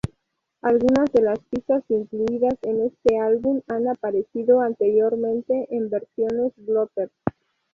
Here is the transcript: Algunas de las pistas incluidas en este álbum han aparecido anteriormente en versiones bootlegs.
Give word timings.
Algunas 0.63 1.11
de 1.11 1.21
las 1.21 1.37
pistas 1.45 1.83
incluidas 1.89 2.55
en 2.63 2.87
este 2.87 3.19
álbum 3.19 3.61
han 3.67 3.87
aparecido 3.87 4.61
anteriormente 4.61 5.67
en 5.69 5.91
versiones 5.91 6.53
bootlegs. 6.57 7.13